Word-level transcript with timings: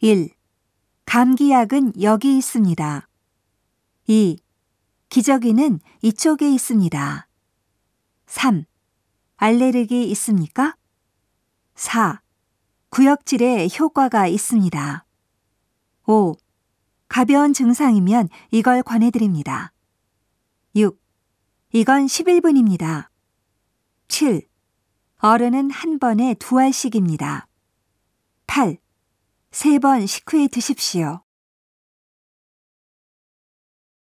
1. 0.00 0.30
감기약은 1.06 2.00
여기 2.02 2.38
있습니다. 2.38 3.08
2. 4.06 4.38
기저귀는 5.08 5.80
이쪽에 6.02 6.48
있습니다. 6.48 7.26
3. 8.26 8.64
알레르기 9.38 10.08
있습니까? 10.10 10.76
4. 11.74 12.20
구역질에 12.90 13.66
효과가 13.76 14.28
있습니다. 14.28 15.04
5. 16.06 16.36
가벼운 17.08 17.52
증상이면 17.52 18.28
이걸 18.52 18.84
권해드립니다. 18.84 19.72
6. 20.76 20.96
이건 21.72 22.06
11분입니다. 22.06 23.08
7. 24.06 24.46
어른은 25.18 25.72
한 25.72 25.98
번에 25.98 26.34
두 26.34 26.60
알씩입니다. 26.60 27.48
8. 28.46 28.78
세 29.50 29.78
번 29.78 30.06
식후에 30.06 30.48
드십시오. 30.48 31.22